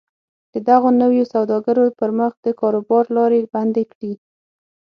د 0.53 0.55
دغو 0.67 0.89
نویو 1.01 1.25
سوداګرو 1.33 1.85
پر 1.99 2.09
مخ 2.19 2.33
د 2.41 2.47
کاروبار 2.59 3.05
لارې 3.17 3.41
بندې 3.53 3.83
کړي 3.91 4.13